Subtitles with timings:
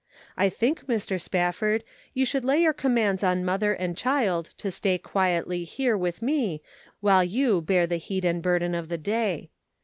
[0.35, 1.21] I think, Mr.
[1.21, 1.83] Spafford,
[2.15, 6.63] you should lay your commands on mother and child to stay quietly here with me
[7.01, 9.51] while you bear the heat and burden of the day.